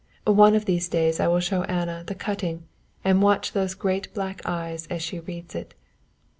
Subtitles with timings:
[0.25, 2.63] One of these days I will show Anna the cutting
[3.05, 5.75] and watch those great black eyes as she reads it.